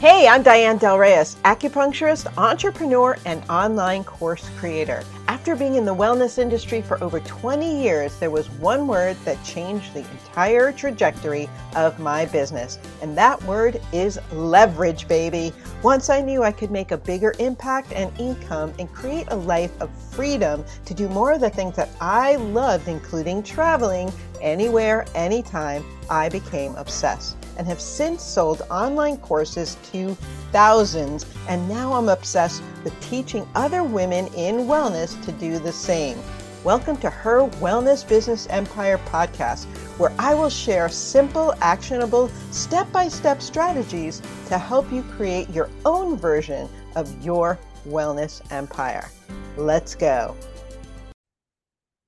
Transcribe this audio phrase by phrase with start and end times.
[0.00, 5.02] Hey, I'm Dianne Del Reyes, acupuncturist, entrepreneur, and online course creator.
[5.28, 9.44] After being in the wellness industry for over 20 years, there was one word that
[9.44, 15.52] changed the entire trajectory of my business, and that word is leverage, baby.
[15.82, 19.78] Once I knew I could make a bigger impact and income and create a life
[19.82, 25.84] of freedom to do more of the things that I loved, including traveling anywhere, anytime,
[26.08, 30.14] I became obsessed and have since sold online courses to
[30.50, 31.26] thousands.
[31.46, 36.18] And now I'm obsessed with teaching other women in wellness to do the same.
[36.64, 39.66] Welcome to Her Wellness Business Empire podcast,
[39.98, 45.68] where I will share simple, actionable, step by step strategies to help you create your
[45.84, 46.66] own version
[46.96, 49.10] of your wellness empire.
[49.58, 50.34] Let's go.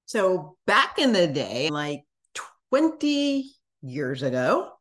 [0.07, 2.05] So, back in the day, like
[2.71, 4.73] 20 years ago,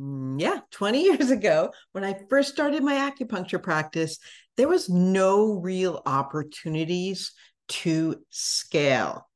[0.00, 4.18] Mm, yeah, 20 years ago, when I first started my acupuncture practice,
[4.56, 7.32] there was no real opportunities
[7.68, 9.28] to scale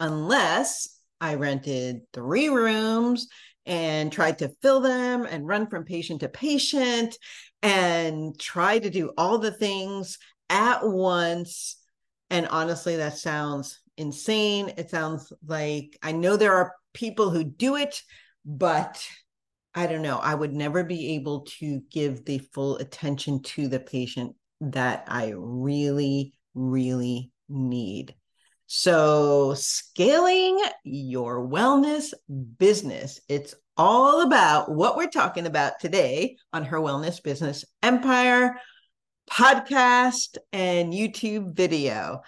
[0.00, 0.88] unless
[1.20, 3.28] I rented three rooms
[3.66, 7.18] and tried to fill them and run from patient to patient
[7.62, 10.18] and try to do all the things
[10.48, 11.76] at once.
[12.30, 14.72] And honestly, that sounds insane.
[14.78, 18.00] It sounds like I know there are people who do it,
[18.44, 19.06] but
[19.78, 23.78] I don't know, I would never be able to give the full attention to the
[23.78, 28.16] patient that I really, really need.
[28.66, 32.12] So, scaling your wellness
[32.58, 38.56] business, it's all about what we're talking about today on her Wellness Business Empire
[39.30, 42.22] podcast and YouTube video.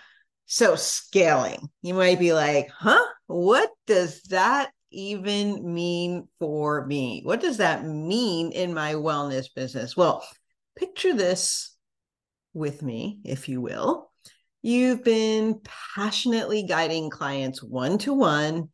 [0.46, 3.04] So, scaling, you might be like, huh?
[3.26, 7.22] What does that even mean for me?
[7.24, 9.96] What does that mean in my wellness business?
[9.96, 10.26] Well,
[10.76, 11.76] picture this
[12.54, 14.10] with me, if you will.
[14.62, 15.60] You've been
[15.94, 18.68] passionately guiding clients one to one,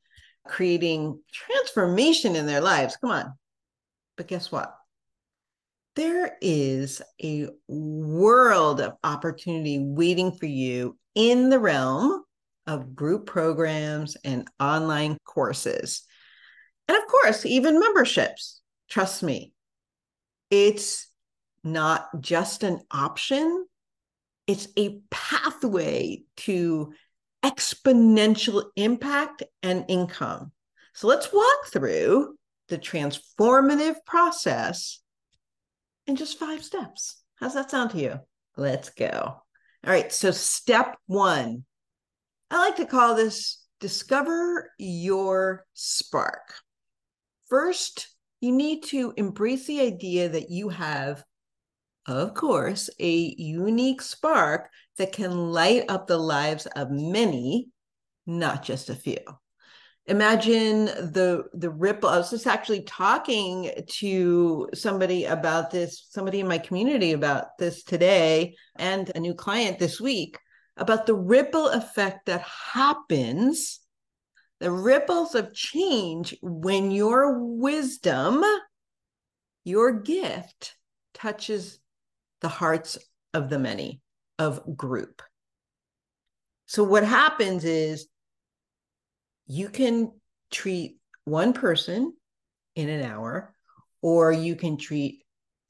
[0.47, 2.97] creating transformation in their lives.
[2.97, 3.35] Come on.
[4.17, 4.75] But guess what?
[5.95, 12.26] There is a world of opportunity waiting for you in the realm
[12.67, 16.03] of group programs and online courses.
[16.89, 18.61] And of course, even memberships.
[18.89, 19.53] Trust me,
[20.51, 21.09] it's
[21.65, 23.67] not just an option,
[24.47, 26.93] it's a pathway to
[27.45, 30.53] exponential impact and income.
[30.95, 32.37] So let's walk through
[32.69, 35.01] the transformative process
[36.07, 37.23] in just five steps.
[37.37, 38.21] How's that sound to you?
[38.57, 39.43] Let's go.
[39.87, 40.13] All right.
[40.13, 41.65] So, step one
[42.51, 46.55] I like to call this discover your spark.
[47.49, 48.09] First,
[48.41, 51.25] you need to embrace the idea that you have,
[52.07, 54.69] of course, a unique spark
[54.99, 57.69] that can light up the lives of many,
[58.27, 59.19] not just a few.
[60.09, 62.09] Imagine the the ripple.
[62.09, 67.83] I was just actually talking to somebody about this, somebody in my community about this
[67.83, 70.39] today, and a new client this week
[70.77, 73.81] about the ripple effect that happens,
[74.61, 78.43] the ripples of change when your wisdom,
[79.65, 80.77] your gift
[81.15, 81.79] touches
[82.41, 82.99] the hearts
[83.33, 84.01] of the many,
[84.39, 85.23] of group.
[86.67, 88.07] So, what happens is
[89.47, 90.13] you can
[90.51, 92.13] treat one person
[92.75, 93.55] in an hour,
[94.03, 95.23] or you can treat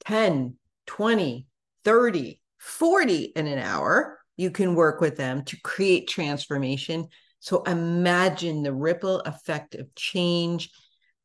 [0.05, 1.47] 10, 20,
[1.83, 7.07] 30, 40 in an hour you can work with them to create transformation.
[7.39, 10.69] So imagine the ripple effect of change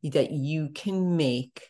[0.03, 1.63] that you can make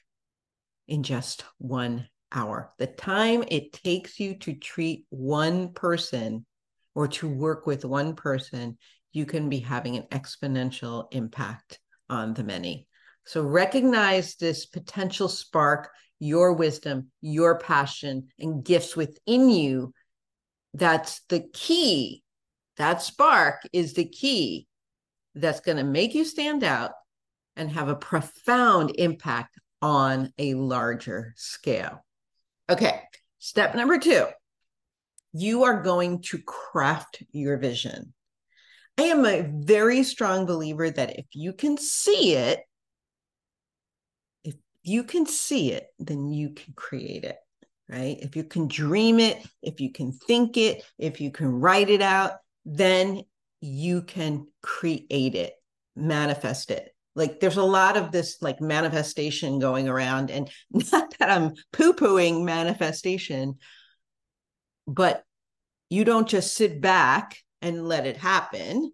[0.89, 2.73] in just one hour.
[2.79, 6.47] The time it takes you to treat one person
[6.95, 8.79] or to work with one person,
[9.13, 12.87] you can be having an exponential impact on the many.
[13.25, 19.93] So recognize this potential spark, your wisdom, your passion, and gifts within you
[20.75, 22.23] that's the key.
[22.79, 24.67] That spark is the key
[25.35, 26.93] that's going to make you stand out
[27.57, 32.05] and have a profound impact on a larger scale.
[32.71, 33.03] Okay,
[33.39, 34.27] step number two
[35.33, 38.13] you are going to craft your vision.
[38.99, 42.61] I am a very strong believer that if you can see it,
[44.45, 47.37] if you can see it, then you can create it
[47.93, 48.19] right?
[48.21, 52.01] If you can dream it, if you can think it, if you can write it
[52.03, 52.33] out,
[52.65, 53.23] then
[53.61, 55.53] you can create it,
[55.95, 56.95] manifest it.
[57.15, 60.51] like there's a lot of this like manifestation going around and
[60.93, 63.57] not that i'm poo-pooing manifestation
[64.87, 65.23] but
[65.91, 68.91] you don't just sit back and let it happen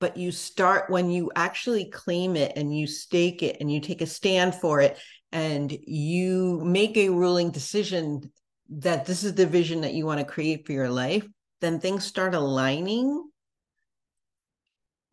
[0.00, 4.00] but you start when you actually claim it and you stake it and you take
[4.00, 4.96] a stand for it
[5.32, 8.30] and you make a ruling decision
[8.70, 11.26] that this is the vision that you want to create for your life
[11.60, 13.28] then things start aligning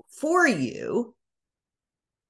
[0.10, 1.16] for you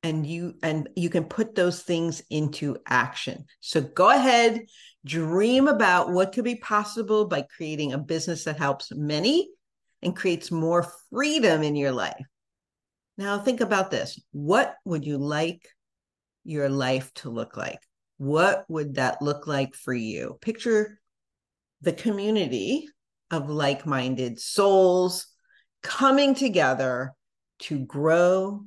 [0.03, 3.45] and you and you can put those things into action.
[3.59, 4.65] So go ahead
[5.03, 9.49] dream about what could be possible by creating a business that helps many
[10.01, 12.25] and creates more freedom in your life.
[13.17, 14.19] Now think about this.
[14.31, 15.67] What would you like
[16.45, 17.79] your life to look like
[18.17, 20.99] what would that look like for you picture
[21.81, 22.87] the community
[23.31, 25.27] of like-minded souls
[25.81, 27.13] coming together
[27.59, 28.65] to grow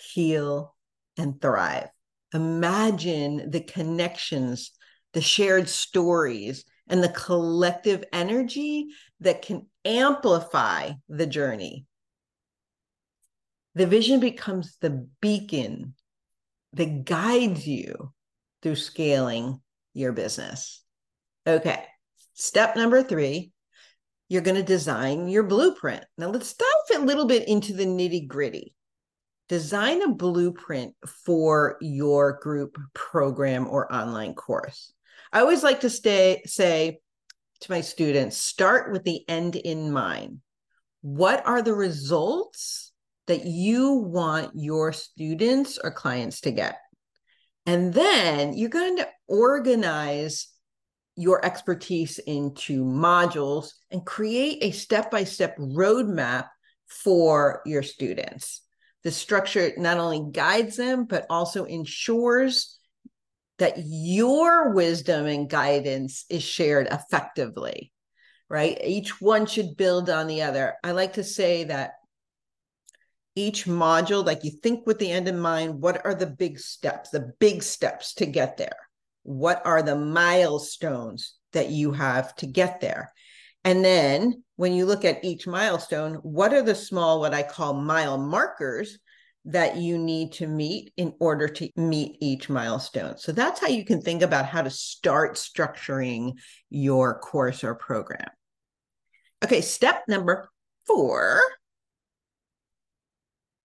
[0.00, 0.74] heal,
[1.16, 1.88] and thrive.
[2.32, 4.72] Imagine the connections,
[5.12, 8.88] the shared stories, and the collective energy
[9.20, 11.86] that can amplify the journey.
[13.74, 15.94] The vision becomes the beacon
[16.74, 18.12] that guides you
[18.62, 19.60] through scaling
[19.94, 20.82] your business.
[21.46, 21.84] Okay,
[22.34, 23.52] step number three
[24.28, 26.04] you're going to design your blueprint.
[26.16, 28.76] Now, let's dive a little bit into the nitty gritty
[29.50, 30.94] design a blueprint
[31.24, 34.92] for your group program or online course.
[35.32, 37.00] I always like to stay say
[37.62, 40.38] to my students, start with the end in mind.
[41.02, 42.89] What are the results
[43.30, 46.76] that you want your students or clients to get?
[47.64, 50.48] And then you're going to organize
[51.16, 56.48] your expertise into modules and create a step by step roadmap
[56.86, 58.62] for your students
[59.02, 62.78] the structure not only guides them, but also ensures
[63.58, 67.92] that your wisdom and guidance is shared effectively,
[68.48, 68.78] right?
[68.84, 70.74] Each one should build on the other.
[70.82, 71.92] I like to say that
[73.34, 77.10] each module, like you think with the end in mind, what are the big steps,
[77.10, 78.76] the big steps to get there?
[79.22, 83.12] What are the milestones that you have to get there?
[83.64, 87.74] And then when you look at each milestone, what are the small, what I call
[87.74, 88.98] mile markers
[89.46, 93.18] that you need to meet in order to meet each milestone?
[93.18, 96.32] So that's how you can think about how to start structuring
[96.70, 98.28] your course or program.
[99.44, 100.50] Okay, step number
[100.86, 101.40] four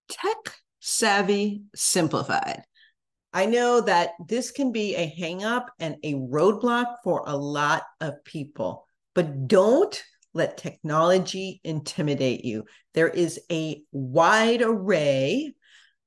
[0.08, 2.62] tech savvy simplified.
[3.32, 8.24] I know that this can be a hangup and a roadblock for a lot of
[8.24, 8.86] people
[9.16, 10.04] but don't
[10.34, 12.66] let technology intimidate you.
[12.92, 15.54] There is a wide array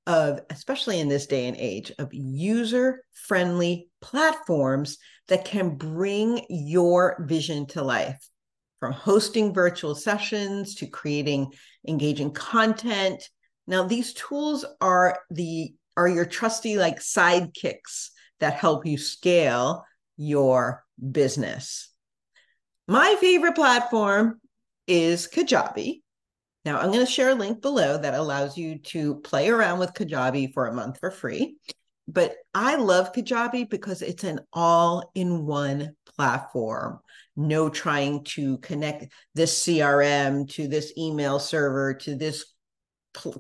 [0.06, 7.26] of, especially in this day and age, of user friendly platforms that can bring your
[7.28, 8.30] vision to life.
[8.80, 11.52] From hosting virtual sessions to creating
[11.88, 13.28] engaging content.
[13.70, 19.86] Now, these tools are the are your trusty like sidekicks that help you scale
[20.18, 21.92] your business.
[22.88, 24.42] My favorite platform
[24.88, 26.02] is Kajabi.
[26.66, 29.94] Now, I'm going to share a link below that allows you to play around with
[29.94, 31.58] Kajabi for a month for free.
[32.08, 37.02] But I love Kajabi because it's an all in one platform.
[37.36, 42.46] No trying to connect this CRM to this email server to this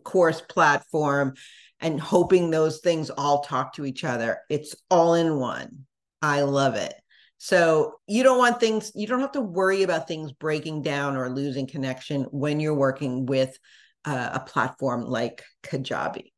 [0.03, 1.33] course platform
[1.79, 4.39] and hoping those things all talk to each other.
[4.49, 5.85] It's all in one.
[6.21, 6.93] I love it.
[7.37, 11.29] So you don't want things, you don't have to worry about things breaking down or
[11.29, 13.57] losing connection when you're working with
[14.03, 16.33] uh, a platform like Kajabi.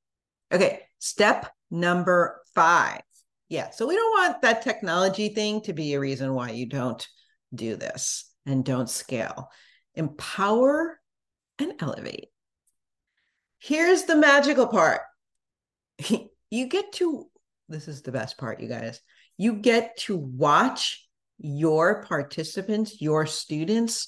[0.52, 3.02] Okay, step number five.
[3.50, 7.06] Yeah, so we don't want that technology thing to be a reason why you don't
[7.54, 9.50] do this and don't scale.
[9.96, 11.00] Empower
[11.60, 12.31] and elevate.
[13.62, 15.02] Here's the magical part
[16.50, 17.30] you get to,
[17.70, 19.00] this is the best part, you guys
[19.42, 21.08] you get to watch
[21.40, 24.08] your participants, your students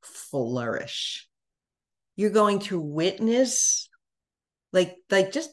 [0.00, 1.28] flourish.
[2.16, 3.90] You're going to witness
[4.72, 5.50] like like just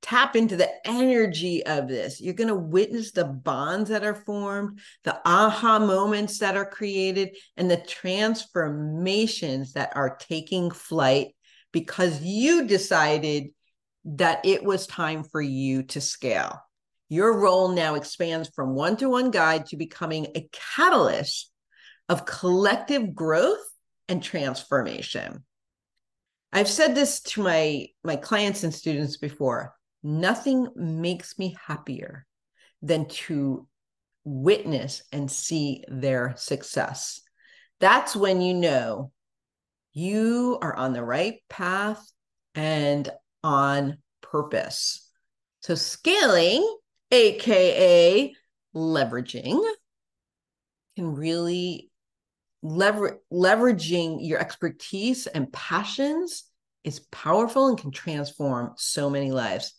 [0.00, 2.22] tap into the energy of this.
[2.22, 7.36] You're going to witness the bonds that are formed, the aha moments that are created,
[7.58, 11.34] and the transformations that are taking flight
[11.72, 13.48] because you decided
[14.04, 16.60] that it was time for you to scale.
[17.08, 21.50] Your role now expands from one to one guide to becoming a catalyst
[22.08, 23.64] of collective growth
[24.08, 25.44] and transformation.
[26.52, 29.74] I've said this to my my clients and students before.
[30.02, 32.26] Nothing makes me happier
[32.80, 33.66] than to
[34.24, 37.20] witness and see their success.
[37.80, 39.12] That's when you know
[39.92, 42.04] you are on the right path
[42.54, 43.10] and
[43.42, 45.08] on purpose.
[45.60, 46.66] So, scaling,
[47.10, 48.34] AKA
[48.74, 49.64] leveraging,
[50.96, 51.90] can really
[52.62, 56.44] lever- leveraging your expertise and passions
[56.84, 59.74] is powerful and can transform so many lives,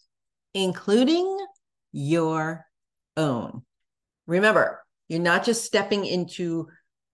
[0.53, 1.37] including
[1.91, 2.65] your
[3.17, 3.63] own.
[4.27, 6.67] Remember, you're not just stepping into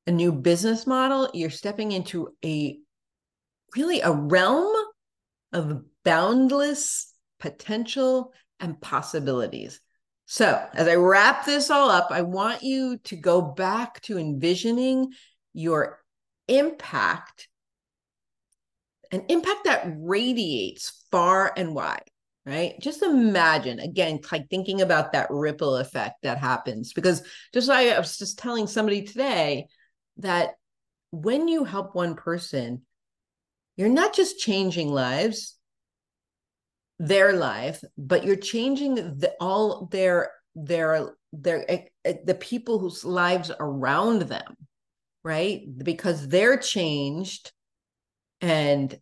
[0.07, 2.77] a new business model, you're stepping into a
[3.75, 4.75] really a realm
[5.53, 9.82] of boundless potential and possibilities.
[10.25, 15.12] So, as I wrap this all up, I want you to go back to envisioning
[15.53, 16.00] your
[16.48, 17.48] impact,
[19.12, 22.10] an impact that radiates far and wide,
[22.44, 22.74] right?
[22.82, 26.91] Just imagine again, like thinking about that ripple effect that happens.
[26.94, 27.22] Because
[27.53, 29.67] just like I was just telling somebody today
[30.17, 30.55] that
[31.12, 32.82] when you help one person,
[33.77, 35.58] you're not just changing lives,
[37.00, 43.03] their life, but you're changing the, all their their their eh, eh, the people whose
[43.03, 44.55] lives around them,
[45.24, 45.62] right?
[45.77, 47.51] Because they're changed,
[48.39, 48.98] and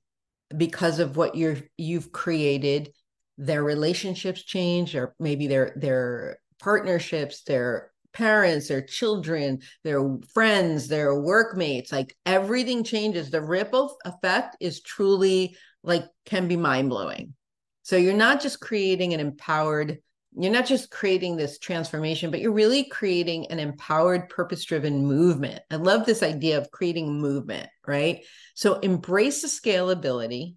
[0.56, 2.92] because of what you're you've created,
[3.38, 11.20] their relationships change, or maybe their their partnerships, their parents, their children, their friends, their
[11.20, 13.29] workmates, like everything changes.
[13.29, 17.34] The ripple effect is truly like can be mind blowing.
[17.82, 20.00] So you're not just creating an empowered,
[20.36, 25.62] you're not just creating this transformation, but you're really creating an empowered, purpose driven movement.
[25.70, 28.24] I love this idea of creating movement, right?
[28.55, 30.55] So embrace the scalability,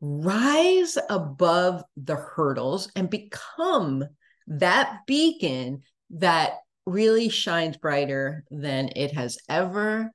[0.00, 4.04] rise above the hurdles, and become
[4.48, 10.10] that beacon that really shines brighter than it has ever